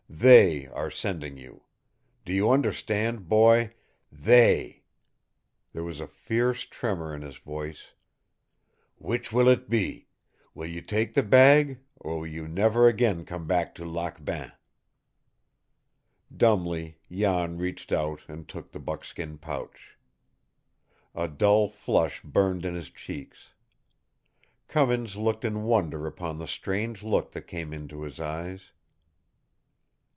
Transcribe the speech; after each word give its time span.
THEY 0.13 0.67
are 0.67 0.91
sending 0.91 1.37
you. 1.37 1.63
Do 2.25 2.33
you 2.33 2.51
understand, 2.51 3.27
boy? 3.27 3.73
THEY!" 4.11 4.83
There 5.73 5.83
was 5.85 5.99
a 5.99 6.05
fierce 6.05 6.63
tremor 6.63 7.15
in 7.15 7.23
his 7.23 7.37
voice. 7.37 7.93
"Which 8.97 9.31
will 9.33 9.47
it 9.47 9.67
be? 9.67 10.09
Will 10.53 10.67
you 10.67 10.81
take 10.83 11.13
the 11.15 11.23
bag, 11.23 11.79
or 11.95 12.17
will 12.19 12.27
you 12.27 12.47
never 12.47 12.87
again 12.87 13.25
come 13.25 13.47
back 13.47 13.73
to 13.75 13.85
Lac 13.85 14.23
Bain?" 14.23 14.51
Dumbly 16.35 16.99
Jan 17.09 17.57
reached 17.57 17.91
out 17.91 18.21
and 18.27 18.47
took 18.47 18.73
the 18.73 18.79
buckskin 18.79 19.39
pouch. 19.39 19.97
A 21.15 21.27
dull 21.27 21.67
flush 21.67 22.21
burned 22.21 22.63
in 22.63 22.75
his 22.75 22.91
cheeks. 22.91 23.53
Cummins 24.67 25.15
looked 25.15 25.43
in 25.45 25.63
wonder 25.63 26.05
upon 26.05 26.37
the 26.37 26.47
strange 26.47 27.01
look 27.01 27.31
that 27.31 27.47
came 27.47 27.73
into 27.73 28.03
his 28.03 28.19
eyes. 28.19 28.71